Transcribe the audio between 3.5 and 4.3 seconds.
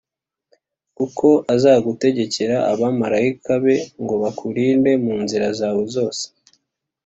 be, ngo